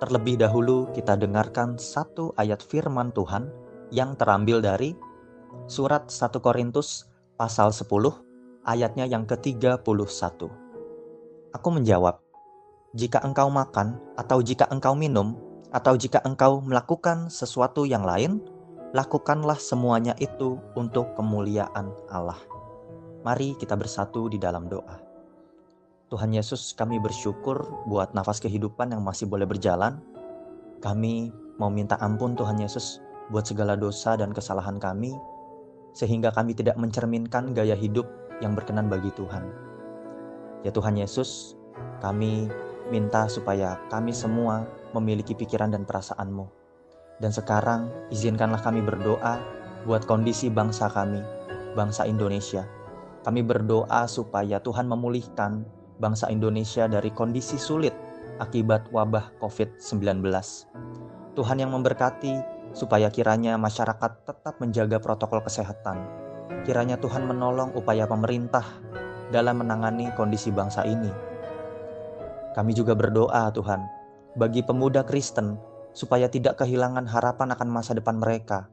terlebih 0.00 0.40
dahulu 0.40 0.88
kita 0.96 1.14
dengarkan 1.14 1.76
satu 1.76 2.32
ayat 2.40 2.64
firman 2.64 3.12
Tuhan 3.12 3.52
yang 3.92 4.16
terambil 4.16 4.64
dari 4.64 4.96
surat 5.68 6.08
1 6.08 6.40
Korintus 6.40 7.04
pasal 7.36 7.68
10 7.68 7.84
ayatnya 8.64 9.04
yang 9.04 9.28
ke-31. 9.28 10.48
Aku 11.52 11.68
menjawab, 11.68 12.16
jika 12.96 13.20
engkau 13.20 13.52
makan 13.52 14.00
atau 14.16 14.40
jika 14.40 14.64
engkau 14.72 14.96
minum 14.96 15.36
atau 15.68 15.94
jika 15.94 16.24
engkau 16.24 16.64
melakukan 16.64 17.28
sesuatu 17.28 17.84
yang 17.84 18.02
lain, 18.02 18.40
lakukanlah 18.96 19.60
semuanya 19.60 20.16
itu 20.16 20.58
untuk 20.74 21.12
kemuliaan 21.14 21.92
Allah. 22.08 22.38
Mari 23.20 23.52
kita 23.60 23.76
bersatu 23.76 24.32
di 24.32 24.40
dalam 24.40 24.64
doa. 24.64 25.09
Tuhan 26.10 26.34
Yesus, 26.34 26.74
kami 26.74 26.98
bersyukur 26.98 27.86
buat 27.86 28.18
nafas 28.18 28.42
kehidupan 28.42 28.90
yang 28.90 29.06
masih 29.06 29.30
boleh 29.30 29.46
berjalan. 29.46 30.02
Kami 30.82 31.30
mau 31.54 31.70
minta 31.70 31.94
ampun 32.02 32.34
Tuhan 32.34 32.58
Yesus 32.58 32.98
buat 33.30 33.46
segala 33.46 33.78
dosa 33.78 34.18
dan 34.18 34.34
kesalahan 34.34 34.82
kami, 34.82 35.14
sehingga 35.94 36.34
kami 36.34 36.58
tidak 36.58 36.74
mencerminkan 36.82 37.54
gaya 37.54 37.78
hidup 37.78 38.10
yang 38.42 38.58
berkenan 38.58 38.90
bagi 38.90 39.14
Tuhan. 39.14 39.46
Ya 40.66 40.74
Tuhan 40.74 40.98
Yesus, 40.98 41.54
kami 42.02 42.50
minta 42.90 43.30
supaya 43.30 43.78
kami 43.86 44.10
semua 44.10 44.66
memiliki 44.90 45.38
pikiran 45.38 45.70
dan 45.70 45.86
perasaan-Mu. 45.86 46.50
Dan 47.22 47.30
sekarang 47.30 47.86
izinkanlah 48.10 48.58
kami 48.58 48.82
berdoa 48.82 49.38
buat 49.86 50.10
kondisi 50.10 50.50
bangsa 50.50 50.90
kami, 50.90 51.22
bangsa 51.78 52.02
Indonesia. 52.02 52.66
Kami 53.22 53.46
berdoa 53.46 54.10
supaya 54.10 54.58
Tuhan 54.58 54.90
memulihkan 54.90 55.78
bangsa 56.00 56.32
Indonesia 56.32 56.88
dari 56.88 57.12
kondisi 57.12 57.60
sulit 57.60 57.92
akibat 58.40 58.88
wabah 58.88 59.36
COVID-19. 59.38 60.24
Tuhan 61.36 61.58
yang 61.60 61.70
memberkati 61.76 62.34
supaya 62.72 63.12
kiranya 63.12 63.60
masyarakat 63.60 64.24
tetap 64.24 64.58
menjaga 64.58 64.98
protokol 64.98 65.44
kesehatan. 65.44 66.00
Kiranya 66.64 66.96
Tuhan 66.96 67.28
menolong 67.28 67.76
upaya 67.76 68.08
pemerintah 68.08 68.64
dalam 69.30 69.62
menangani 69.62 70.10
kondisi 70.16 70.50
bangsa 70.50 70.82
ini. 70.88 71.12
Kami 72.56 72.72
juga 72.74 72.98
berdoa 72.98 73.52
Tuhan 73.54 73.80
bagi 74.34 74.64
pemuda 74.64 75.06
Kristen 75.06 75.54
supaya 75.94 76.26
tidak 76.26 76.58
kehilangan 76.62 77.06
harapan 77.06 77.54
akan 77.54 77.68
masa 77.70 77.94
depan 77.94 78.18
mereka. 78.18 78.66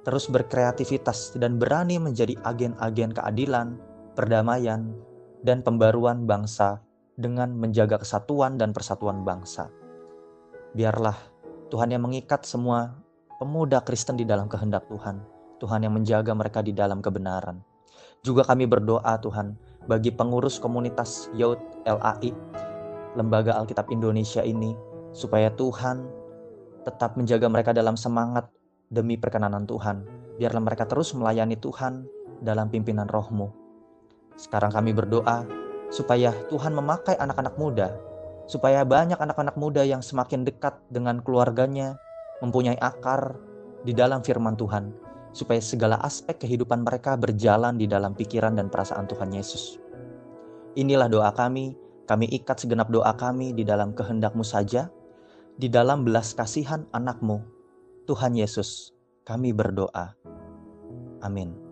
Terus 0.00 0.32
berkreativitas 0.32 1.36
dan 1.36 1.60
berani 1.60 2.00
menjadi 2.00 2.32
agen-agen 2.40 3.12
keadilan, 3.12 3.76
perdamaian, 4.16 4.96
dan 5.40 5.64
pembaruan 5.64 6.28
bangsa 6.28 6.84
dengan 7.16 7.52
menjaga 7.52 8.00
kesatuan 8.00 8.56
dan 8.56 8.72
persatuan 8.72 9.24
bangsa. 9.24 9.68
Biarlah 10.72 11.16
Tuhan 11.68 11.92
yang 11.92 12.02
mengikat 12.04 12.44
semua 12.48 12.96
pemuda 13.40 13.80
Kristen 13.84 14.16
di 14.16 14.24
dalam 14.24 14.48
kehendak 14.48 14.88
Tuhan. 14.88 15.20
Tuhan 15.60 15.84
yang 15.84 15.92
menjaga 15.92 16.32
mereka 16.32 16.64
di 16.64 16.72
dalam 16.72 17.04
kebenaran. 17.04 17.60
Juga 18.24 18.44
kami 18.44 18.64
berdoa 18.64 19.16
Tuhan 19.20 19.56
bagi 19.84 20.12
pengurus 20.12 20.56
komunitas 20.56 21.28
Yaud 21.36 21.60
LAI, 21.84 22.32
Lembaga 23.16 23.56
Alkitab 23.60 23.92
Indonesia 23.92 24.40
ini, 24.40 24.72
supaya 25.12 25.52
Tuhan 25.52 26.04
tetap 26.84 27.16
menjaga 27.20 27.48
mereka 27.52 27.76
dalam 27.76 27.96
semangat 27.96 28.48
demi 28.88 29.20
perkenanan 29.20 29.68
Tuhan. 29.68 30.04
Biarlah 30.40 30.64
mereka 30.64 30.88
terus 30.88 31.12
melayani 31.12 31.60
Tuhan 31.60 32.08
dalam 32.40 32.72
pimpinan 32.72 33.08
rohmu. 33.08 33.59
Sekarang 34.40 34.72
kami 34.72 34.96
berdoa 34.96 35.44
supaya 35.92 36.32
Tuhan 36.48 36.72
memakai 36.72 37.12
anak-anak 37.20 37.60
muda, 37.60 37.92
supaya 38.48 38.80
banyak 38.88 39.20
anak-anak 39.20 39.60
muda 39.60 39.84
yang 39.84 40.00
semakin 40.00 40.48
dekat 40.48 40.80
dengan 40.88 41.20
keluarganya, 41.20 42.00
mempunyai 42.40 42.80
akar 42.80 43.36
di 43.84 43.92
dalam 43.92 44.24
firman 44.24 44.56
Tuhan, 44.56 44.96
supaya 45.36 45.60
segala 45.60 46.00
aspek 46.00 46.40
kehidupan 46.40 46.80
mereka 46.80 47.20
berjalan 47.20 47.76
di 47.76 47.84
dalam 47.84 48.16
pikiran 48.16 48.56
dan 48.56 48.72
perasaan 48.72 49.04
Tuhan 49.04 49.28
Yesus. 49.36 49.76
Inilah 50.72 51.12
doa 51.12 51.36
kami, 51.36 51.76
kami 52.08 52.32
ikat 52.40 52.64
segenap 52.64 52.88
doa 52.88 53.12
kami 53.20 53.52
di 53.52 53.66
dalam 53.66 53.92
kehendakmu 53.92 54.46
saja, 54.46 54.88
di 55.60 55.68
dalam 55.68 56.08
belas 56.08 56.32
kasihan 56.32 56.88
anakmu, 56.96 57.44
Tuhan 58.08 58.32
Yesus, 58.32 58.96
kami 59.28 59.52
berdoa. 59.52 60.16
Amin. 61.20 61.69